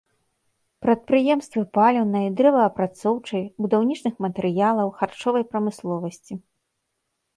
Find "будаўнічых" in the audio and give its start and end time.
3.65-4.13